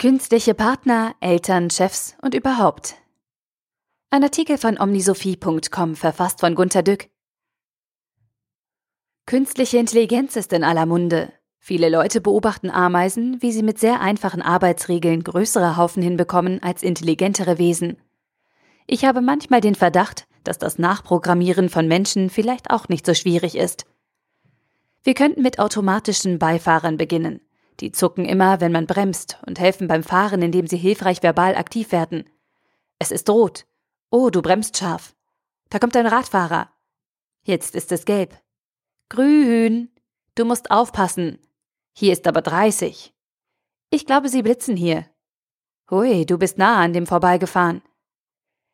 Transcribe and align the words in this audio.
Künstliche 0.00 0.54
Partner, 0.54 1.14
Eltern, 1.20 1.68
Chefs 1.68 2.16
und 2.22 2.34
überhaupt. 2.34 2.94
Ein 4.08 4.24
Artikel 4.24 4.56
von 4.56 4.80
omnisophie.com 4.80 5.94
verfasst 5.94 6.40
von 6.40 6.54
Gunter 6.54 6.82
Dück. 6.82 7.10
Künstliche 9.26 9.76
Intelligenz 9.76 10.36
ist 10.36 10.54
in 10.54 10.64
aller 10.64 10.86
Munde. 10.86 11.34
Viele 11.58 11.90
Leute 11.90 12.22
beobachten 12.22 12.70
Ameisen, 12.70 13.42
wie 13.42 13.52
sie 13.52 13.62
mit 13.62 13.78
sehr 13.78 14.00
einfachen 14.00 14.40
Arbeitsregeln 14.40 15.22
größere 15.22 15.76
Haufen 15.76 16.02
hinbekommen 16.02 16.62
als 16.62 16.82
intelligentere 16.82 17.58
Wesen. 17.58 17.98
Ich 18.86 19.04
habe 19.04 19.20
manchmal 19.20 19.60
den 19.60 19.74
Verdacht, 19.74 20.26
dass 20.44 20.56
das 20.56 20.78
Nachprogrammieren 20.78 21.68
von 21.68 21.86
Menschen 21.86 22.30
vielleicht 22.30 22.70
auch 22.70 22.88
nicht 22.88 23.04
so 23.04 23.12
schwierig 23.12 23.54
ist. 23.54 23.84
Wir 25.02 25.12
könnten 25.12 25.42
mit 25.42 25.58
automatischen 25.58 26.38
Beifahrern 26.38 26.96
beginnen. 26.96 27.42
Die 27.80 27.92
zucken 27.92 28.26
immer, 28.26 28.60
wenn 28.60 28.72
man 28.72 28.86
bremst 28.86 29.38
und 29.46 29.58
helfen 29.58 29.88
beim 29.88 30.02
Fahren, 30.02 30.42
indem 30.42 30.66
sie 30.66 30.76
hilfreich 30.76 31.22
verbal 31.22 31.56
aktiv 31.56 31.92
werden. 31.92 32.28
Es 32.98 33.10
ist 33.10 33.28
rot. 33.30 33.66
Oh, 34.10 34.28
du 34.28 34.42
bremst 34.42 34.76
scharf. 34.76 35.16
Da 35.70 35.78
kommt 35.78 35.96
ein 35.96 36.06
Radfahrer. 36.06 36.70
Jetzt 37.42 37.74
ist 37.74 37.90
es 37.92 38.04
gelb. 38.04 38.38
Grün. 39.08 39.90
Du 40.34 40.44
musst 40.44 40.70
aufpassen. 40.70 41.38
Hier 41.92 42.12
ist 42.12 42.26
aber 42.26 42.42
30. 42.42 43.14
Ich 43.90 44.06
glaube, 44.06 44.28
sie 44.28 44.42
blitzen 44.42 44.76
hier. 44.76 45.06
Hui, 45.90 46.26
du 46.26 46.38
bist 46.38 46.58
nah 46.58 46.80
an 46.80 46.92
dem 46.92 47.06
vorbeigefahren. 47.06 47.82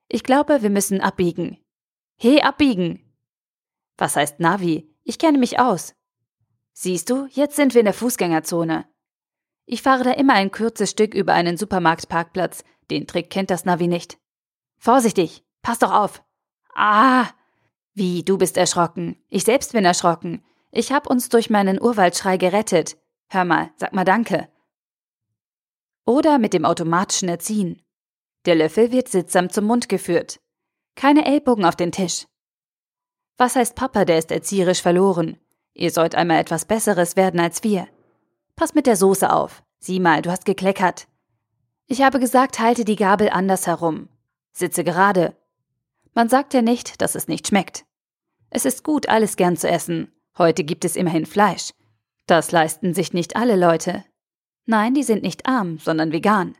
Ich 0.08 0.22
glaube, 0.22 0.62
wir 0.62 0.70
müssen 0.70 1.00
abbiegen. 1.00 1.58
He, 2.16 2.42
abbiegen. 2.42 3.02
Was 3.96 4.16
heißt 4.16 4.40
Navi? 4.40 4.92
Ich 5.04 5.18
kenne 5.18 5.38
mich 5.38 5.58
aus. 5.58 5.94
Siehst 6.72 7.08
du, 7.08 7.26
jetzt 7.30 7.56
sind 7.56 7.74
wir 7.74 7.80
in 7.80 7.86
der 7.86 7.94
Fußgängerzone. 7.94 8.86
Ich 9.66 9.82
fahre 9.82 10.04
da 10.04 10.12
immer 10.12 10.34
ein 10.34 10.52
kurzes 10.52 10.90
Stück 10.90 11.12
über 11.12 11.34
einen 11.34 11.56
Supermarktparkplatz. 11.56 12.62
Den 12.90 13.06
Trick 13.08 13.30
kennt 13.30 13.50
das 13.50 13.64
Navi 13.64 13.88
nicht. 13.88 14.18
Vorsichtig, 14.78 15.44
pass 15.60 15.80
doch 15.80 15.92
auf. 15.92 16.22
Ah! 16.74 17.26
Wie, 17.92 18.22
du 18.22 18.38
bist 18.38 18.56
erschrocken. 18.56 19.16
Ich 19.28 19.44
selbst 19.44 19.72
bin 19.72 19.84
erschrocken. 19.84 20.44
Ich 20.70 20.92
hab 20.92 21.08
uns 21.08 21.28
durch 21.28 21.50
meinen 21.50 21.80
Urwaldschrei 21.80 22.36
gerettet. 22.36 22.96
Hör 23.28 23.44
mal, 23.44 23.70
sag 23.76 23.92
mal 23.92 24.04
Danke. 24.04 24.48
Oder 26.04 26.38
mit 26.38 26.52
dem 26.52 26.64
automatischen 26.64 27.28
Erziehen. 27.28 27.82
Der 28.44 28.54
Löffel 28.54 28.92
wird 28.92 29.08
sittsam 29.08 29.50
zum 29.50 29.64
Mund 29.64 29.88
geführt. 29.88 30.38
Keine 30.94 31.26
Ellbogen 31.26 31.64
auf 31.64 31.74
den 31.74 31.90
Tisch. 31.90 32.26
Was 33.36 33.56
heißt 33.56 33.74
Papa, 33.74 34.04
der 34.04 34.18
ist 34.18 34.30
erzieherisch 34.30 34.80
verloren? 34.80 35.38
Ihr 35.74 35.90
sollt 35.90 36.14
einmal 36.14 36.38
etwas 36.38 36.64
Besseres 36.64 37.16
werden 37.16 37.40
als 37.40 37.64
wir. 37.64 37.88
Pass 38.56 38.74
mit 38.74 38.86
der 38.86 38.96
Soße 38.96 39.30
auf. 39.30 39.62
Sieh 39.78 40.00
mal, 40.00 40.22
du 40.22 40.30
hast 40.30 40.46
gekleckert. 40.46 41.06
Ich 41.86 42.02
habe 42.02 42.18
gesagt, 42.18 42.58
halte 42.58 42.84
die 42.84 42.96
Gabel 42.96 43.28
anders 43.28 43.66
herum. 43.66 44.08
Sitze 44.52 44.82
gerade. 44.82 45.36
Man 46.14 46.30
sagt 46.30 46.54
ja 46.54 46.62
nicht, 46.62 47.02
dass 47.02 47.14
es 47.14 47.28
nicht 47.28 47.46
schmeckt. 47.46 47.84
Es 48.48 48.64
ist 48.64 48.82
gut, 48.82 49.10
alles 49.10 49.36
gern 49.36 49.58
zu 49.58 49.68
essen. 49.68 50.10
Heute 50.38 50.64
gibt 50.64 50.86
es 50.86 50.96
immerhin 50.96 51.26
Fleisch. 51.26 51.74
Das 52.26 52.50
leisten 52.50 52.94
sich 52.94 53.12
nicht 53.12 53.36
alle 53.36 53.56
Leute. 53.56 54.04
Nein, 54.64 54.94
die 54.94 55.02
sind 55.02 55.22
nicht 55.22 55.46
arm, 55.46 55.78
sondern 55.78 56.10
vegan. 56.10 56.56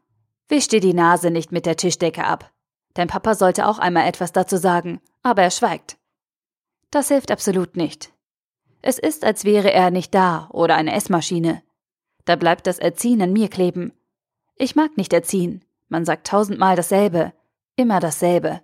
Wisch 0.49 0.69
dir 0.69 0.81
die 0.81 0.95
Nase 0.95 1.31
nicht 1.31 1.51
mit 1.51 1.65
der 1.65 1.77
Tischdecke 1.77 2.25
ab. 2.25 2.53
Dein 2.93 3.09
Papa 3.09 3.35
sollte 3.35 3.67
auch 3.67 3.79
einmal 3.79 4.07
etwas 4.07 4.33
dazu 4.33 4.59
sagen, 4.59 5.01
aber 5.23 5.43
er 5.43 5.51
schweigt. 5.51 5.97
Das 6.91 7.09
hilft 7.09 7.31
absolut 7.31 7.77
nicht. 7.77 8.13
Es 8.83 8.99
ist, 8.99 9.25
als 9.25 9.45
wäre 9.45 9.73
er 9.73 9.91
nicht 9.91 10.15
da 10.15 10.49
oder 10.53 10.77
eine 10.77 10.95
Essmaschine. 10.95 11.63
Da 12.27 12.37
bleibt 12.37 12.67
das 12.67 12.79
Erziehen 12.79 13.23
an 13.23 13.33
mir 13.33 13.49
kleben. 13.49 13.93
Ich 14.57 14.77
mag 14.77 14.97
nicht 14.99 15.15
erziehen. 15.15 15.65
Man 15.89 16.05
sagt 16.05 16.27
tausendmal 16.27 16.77
dasselbe. 16.77 17.33
Immer 17.77 18.01
dasselbe. 18.01 18.61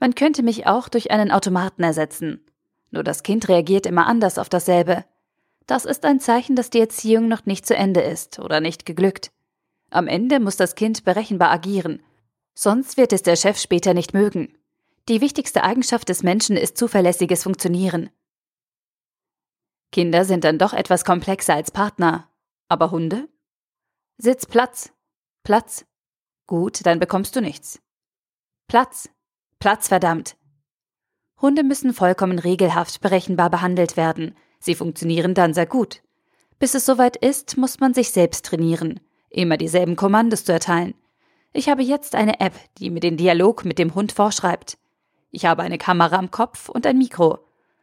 Man 0.00 0.14
könnte 0.14 0.42
mich 0.42 0.66
auch 0.66 0.88
durch 0.88 1.10
einen 1.10 1.30
Automaten 1.30 1.82
ersetzen. 1.82 2.44
Nur 2.90 3.04
das 3.04 3.22
Kind 3.22 3.48
reagiert 3.48 3.86
immer 3.86 4.06
anders 4.06 4.38
auf 4.38 4.48
dasselbe. 4.48 5.04
Das 5.66 5.84
ist 5.84 6.04
ein 6.06 6.18
Zeichen, 6.18 6.56
dass 6.56 6.70
die 6.70 6.80
Erziehung 6.80 7.28
noch 7.28 7.44
nicht 7.44 7.66
zu 7.66 7.76
Ende 7.76 8.00
ist 8.00 8.38
oder 8.38 8.60
nicht 8.60 8.86
geglückt. 8.86 9.30
Am 9.90 10.06
Ende 10.06 10.40
muss 10.40 10.56
das 10.56 10.74
Kind 10.74 11.04
berechenbar 11.04 11.50
agieren. 11.50 12.02
Sonst 12.54 12.96
wird 12.96 13.12
es 13.12 13.22
der 13.22 13.36
Chef 13.36 13.58
später 13.58 13.92
nicht 13.92 14.14
mögen. 14.14 14.56
Die 15.08 15.20
wichtigste 15.20 15.62
Eigenschaft 15.62 16.08
des 16.08 16.22
Menschen 16.22 16.56
ist 16.56 16.78
zuverlässiges 16.78 17.42
Funktionieren. 17.42 18.10
Kinder 19.92 20.24
sind 20.24 20.44
dann 20.44 20.58
doch 20.58 20.72
etwas 20.72 21.04
komplexer 21.04 21.54
als 21.54 21.70
Partner, 21.70 22.28
aber 22.68 22.90
Hunde? 22.90 23.28
Sitz 24.18 24.46
Platz. 24.46 24.92
Platz. 25.42 25.84
Gut, 26.46 26.84
dann 26.84 26.98
bekommst 26.98 27.34
du 27.36 27.40
nichts. 27.40 27.80
Platz. 28.66 29.08
Platz, 29.58 29.88
verdammt. 29.88 30.36
Hunde 31.40 31.62
müssen 31.62 31.94
vollkommen 31.94 32.38
regelhaft 32.38 33.00
berechenbar 33.00 33.50
behandelt 33.50 33.96
werden. 33.96 34.34
Sie 34.60 34.74
funktionieren 34.74 35.34
dann 35.34 35.54
sehr 35.54 35.66
gut. 35.66 36.02
Bis 36.58 36.74
es 36.74 36.84
soweit 36.84 37.16
ist, 37.16 37.56
muss 37.56 37.80
man 37.80 37.94
sich 37.94 38.10
selbst 38.10 38.44
trainieren, 38.44 39.00
immer 39.30 39.56
dieselben 39.56 39.94
Kommandos 39.94 40.44
zu 40.44 40.52
erteilen. 40.52 40.94
Ich 41.52 41.68
habe 41.68 41.82
jetzt 41.82 42.14
eine 42.14 42.40
App, 42.40 42.54
die 42.78 42.90
mir 42.90 43.00
den 43.00 43.16
Dialog 43.16 43.64
mit 43.64 43.78
dem 43.78 43.94
Hund 43.94 44.12
vorschreibt. 44.12 44.78
Ich 45.30 45.44
habe 45.44 45.62
eine 45.62 45.78
Kamera 45.78 46.16
am 46.16 46.30
Kopf 46.30 46.68
und 46.68 46.86
ein 46.86 46.98
Mikro. 46.98 47.38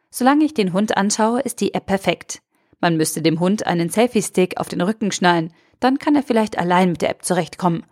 Solange 0.09 0.45
ich 0.45 0.53
den 0.53 0.73
Hund 0.73 0.97
anschaue, 0.97 1.41
ist 1.41 1.61
die 1.61 1.73
App 1.73 1.85
perfekt. 1.85 2.41
Man 2.79 2.97
müsste 2.97 3.21
dem 3.21 3.39
Hund 3.39 3.65
einen 3.65 3.89
Selfie-Stick 3.89 4.59
auf 4.59 4.67
den 4.67 4.81
Rücken 4.81 5.11
schnallen, 5.11 5.53
dann 5.79 5.99
kann 5.99 6.15
er 6.15 6.23
vielleicht 6.23 6.57
allein 6.57 6.91
mit 6.91 7.01
der 7.01 7.09
App 7.09 7.23
zurechtkommen. 7.23 7.85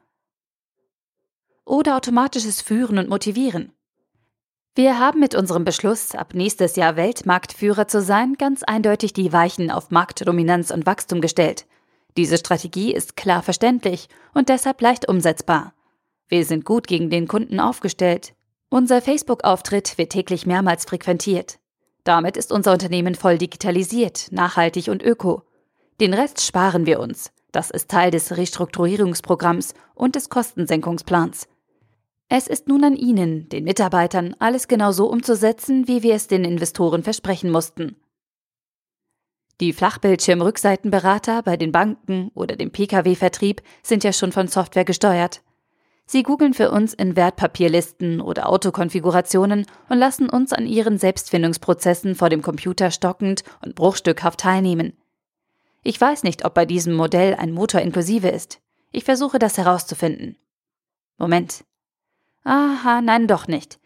Oder 1.66 1.96
automatisches 1.96 2.62
Führen 2.62 2.98
und 2.98 3.10
Motivieren. 3.10 3.72
Wir 4.76 4.98
haben 4.98 5.20
mit 5.20 5.36
unserem 5.36 5.66
Beschluss, 5.66 6.16
ab 6.16 6.34
nächstes 6.34 6.76
Jahr 6.76 6.96
Weltmarktführer 6.96 7.88
zu 7.88 8.02
sein, 8.02 8.34
ganz 8.40 8.64
eindeutig 8.64 9.14
die 9.14 9.32
Weichen 9.32 9.70
auf 9.70 9.92
Marktdominanz 9.92 10.72
und 10.72 10.86
Wachstum 10.88 11.22
gestellt. 11.22 11.68
Diese 12.18 12.38
Strategie 12.38 12.94
ist 12.94 13.16
klar 13.16 13.44
verständlich 13.44 14.10
und 14.34 14.50
deshalb 14.50 14.82
leicht 14.82 15.08
umsetzbar. 15.08 15.74
Wir 16.28 16.46
sind 16.46 16.66
gut 16.66 16.88
gegen 16.88 17.12
den 17.12 17.28
Kunden 17.28 17.60
aufgestellt. 17.60 18.34
Unser 18.70 19.02
Facebook-Auftritt 19.02 20.00
wird 20.00 20.12
täglich 20.12 20.48
mehrmals 20.48 20.86
frequentiert. 20.86 21.60
Damit 22.04 22.38
ist 22.38 22.52
unser 22.52 22.74
Unternehmen 22.74 23.16
voll 23.16 23.38
digitalisiert, 23.38 24.28
nachhaltig 24.32 24.90
und 24.90 25.04
öko. 25.04 25.44
Den 26.02 26.14
Rest 26.14 26.42
sparen 26.42 26.86
wir 26.86 27.00
uns. 27.00 27.32
Das 27.52 27.70
ist 27.70 27.90
Teil 27.90 28.12
des 28.12 28.36
Restrukturierungsprogramms 28.36 29.74
und 29.96 30.16
des 30.16 30.30
Kostensenkungsplans. 30.30 31.48
Es 32.30 32.48
ist 32.48 32.68
nun 32.68 32.84
an 32.84 32.96
Ihnen, 32.96 33.48
den 33.50 33.64
Mitarbeitern, 33.64 34.36
alles 34.40 34.68
genau 34.68 34.92
so 34.92 35.08
umzusetzen, 35.08 35.88
wie 35.88 36.02
wir 36.02 36.16
es 36.16 36.28
den 36.28 36.46
Investoren 36.46 37.04
versprechen 37.04 37.52
mussten. 37.52 37.96
Die 39.62 39.72
Flachbildschirmrückseitenberater 39.72 41.44
bei 41.44 41.58
den 41.58 41.72
Banken 41.72 42.32
oder 42.34 42.56
dem 42.56 42.72
Pkw-Vertrieb 42.72 43.62
sind 43.84 44.04
ja 44.04 44.12
schon 44.12 44.32
von 44.32 44.48
Software 44.48 44.84
gesteuert. 44.84 45.44
Sie 46.06 46.24
googeln 46.24 46.54
für 46.54 46.70
uns 46.70 46.94
in 46.94 47.16
Wertpapierlisten 47.16 48.22
oder 48.22 48.50
Autokonfigurationen 48.50 49.66
und 49.90 49.98
lassen 49.98 50.30
uns 50.30 50.52
an 50.54 50.68
ihren 50.68 50.98
Selbstfindungsprozessen 50.98 52.16
vor 52.16 52.30
dem 52.30 52.42
Computer 52.42 52.92
stockend 52.92 53.44
und 53.64 53.76
bruchstückhaft 53.76 54.40
teilnehmen. 54.42 54.98
Ich 55.84 56.00
weiß 56.00 56.24
nicht, 56.24 56.46
ob 56.46 56.54
bei 56.54 56.66
diesem 56.66 56.94
Modell 56.94 57.36
ein 57.36 57.52
Motor 57.52 57.82
inklusive 57.82 58.30
ist. 58.30 58.62
Ich 58.92 59.04
versuche 59.04 59.40
das 59.40 59.58
herauszufinden. 59.58 60.38
Moment. 61.18 61.66
Aha, 62.44 63.02
nein, 63.02 63.28
doch 63.28 63.48
nicht. 63.48 63.80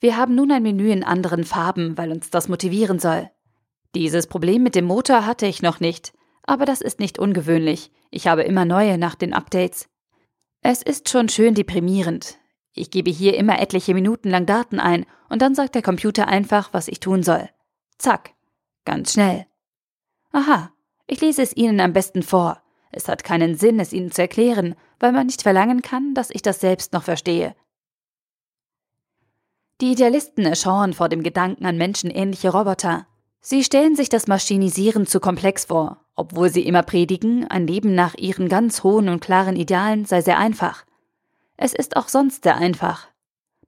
Wir 0.00 0.16
haben 0.16 0.34
nun 0.34 0.52
ein 0.52 0.62
Menü 0.62 0.90
in 0.90 1.04
anderen 1.04 1.44
Farben, 1.44 1.96
weil 1.96 2.12
uns 2.12 2.30
das 2.30 2.48
motivieren 2.48 2.98
soll. 2.98 3.30
Dieses 3.94 4.26
Problem 4.26 4.62
mit 4.62 4.74
dem 4.74 4.84
Motor 4.84 5.24
hatte 5.24 5.46
ich 5.46 5.62
noch 5.62 5.80
nicht, 5.80 6.12
aber 6.42 6.64
das 6.64 6.80
ist 6.80 7.00
nicht 7.00 7.18
ungewöhnlich. 7.18 7.90
Ich 8.10 8.26
habe 8.26 8.42
immer 8.42 8.64
neue 8.64 8.98
nach 8.98 9.14
den 9.14 9.32
Updates. 9.32 9.88
Es 10.68 10.82
ist 10.82 11.08
schon 11.08 11.28
schön 11.28 11.54
deprimierend. 11.54 12.38
Ich 12.72 12.90
gebe 12.90 13.08
hier 13.08 13.36
immer 13.36 13.60
etliche 13.60 13.94
Minuten 13.94 14.30
lang 14.30 14.46
Daten 14.46 14.80
ein 14.80 15.06
und 15.28 15.40
dann 15.40 15.54
sagt 15.54 15.76
der 15.76 15.82
Computer 15.82 16.26
einfach, 16.26 16.70
was 16.72 16.88
ich 16.88 16.98
tun 16.98 17.22
soll. 17.22 17.48
Zack. 17.98 18.34
Ganz 18.84 19.12
schnell. 19.12 19.46
Aha, 20.32 20.72
ich 21.06 21.20
lese 21.20 21.42
es 21.42 21.56
Ihnen 21.56 21.78
am 21.78 21.92
besten 21.92 22.24
vor. 22.24 22.60
Es 22.90 23.06
hat 23.06 23.22
keinen 23.22 23.54
Sinn, 23.54 23.78
es 23.78 23.92
Ihnen 23.92 24.10
zu 24.10 24.22
erklären, 24.22 24.74
weil 24.98 25.12
man 25.12 25.26
nicht 25.26 25.42
verlangen 25.42 25.82
kann, 25.82 26.14
dass 26.14 26.30
ich 26.30 26.42
das 26.42 26.58
selbst 26.58 26.92
noch 26.92 27.04
verstehe. 27.04 27.54
Die 29.80 29.92
Idealisten 29.92 30.46
erschauern 30.46 30.94
vor 30.94 31.08
dem 31.08 31.22
Gedanken 31.22 31.64
an 31.64 31.76
menschenähnliche 31.76 32.50
Roboter. 32.50 33.06
Sie 33.40 33.62
stellen 33.62 33.94
sich 33.94 34.08
das 34.08 34.26
Maschinisieren 34.26 35.06
zu 35.06 35.20
komplex 35.20 35.66
vor, 35.66 36.04
obwohl 36.16 36.48
sie 36.48 36.66
immer 36.66 36.82
predigen, 36.82 37.46
ein 37.46 37.66
Leben 37.66 37.94
nach 37.94 38.14
ihren 38.14 38.48
ganz 38.48 38.82
hohen 38.82 39.08
und 39.10 39.20
klaren 39.20 39.54
Idealen 39.54 40.06
sei 40.06 40.22
sehr 40.22 40.38
einfach. 40.38 40.84
Es 41.58 41.74
ist 41.74 41.96
auch 41.96 42.08
sonst 42.08 42.42
sehr 42.44 42.56
einfach. 42.56 43.08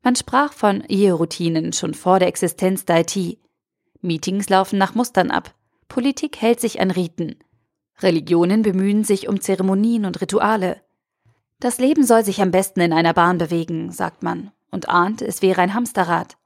Man 0.02 0.16
sprach 0.16 0.52
von 0.52 0.82
Eheroutinen 0.82 1.72
schon 1.72 1.92
vor 1.92 2.18
der 2.18 2.28
Existenz 2.28 2.86
der 2.86 3.00
IT. 3.00 3.38
Meetings 4.00 4.48
laufen 4.48 4.78
nach 4.78 4.94
Mustern 4.94 5.30
ab. 5.30 5.54
Politik 5.88 6.40
hält 6.40 6.60
sich 6.60 6.80
an 6.80 6.90
Riten. 6.90 7.36
Religionen 8.00 8.62
bemühen 8.62 9.04
sich 9.04 9.28
um 9.28 9.40
Zeremonien 9.40 10.04
und 10.04 10.20
Rituale. 10.20 10.80
Das 11.60 11.78
Leben 11.78 12.04
soll 12.04 12.24
sich 12.24 12.40
am 12.40 12.50
besten 12.50 12.80
in 12.80 12.92
einer 12.92 13.12
Bahn 13.12 13.38
bewegen, 13.38 13.90
sagt 13.90 14.22
man, 14.22 14.52
und 14.70 14.88
ahnt, 14.88 15.20
es 15.20 15.42
wäre 15.42 15.60
ein 15.60 15.74
Hamsterrad. 15.74 16.36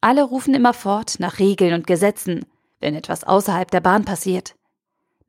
Alle 0.00 0.24
rufen 0.24 0.54
immerfort 0.54 1.16
nach 1.18 1.38
Regeln 1.38 1.74
und 1.74 1.86
Gesetzen, 1.86 2.46
wenn 2.80 2.94
etwas 2.94 3.24
außerhalb 3.24 3.70
der 3.70 3.80
Bahn 3.80 4.06
passiert. 4.06 4.54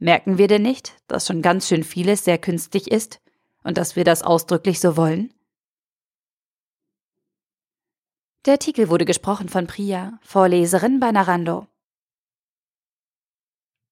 Merken 0.01 0.39
wir 0.39 0.47
denn 0.47 0.63
nicht, 0.63 0.95
dass 1.05 1.27
schon 1.27 1.43
ganz 1.43 1.67
schön 1.67 1.83
vieles 1.83 2.23
sehr 2.25 2.39
künstlich 2.39 2.89
ist 2.89 3.21
und 3.63 3.77
dass 3.77 3.95
wir 3.95 4.03
das 4.03 4.23
ausdrücklich 4.23 4.79
so 4.79 4.97
wollen? 4.97 5.31
Der 8.47 8.53
Artikel 8.53 8.89
wurde 8.89 9.05
gesprochen 9.05 9.47
von 9.47 9.67
Priya, 9.67 10.17
Vorleserin 10.23 10.99
bei 10.99 11.11
Narando. 11.11 11.67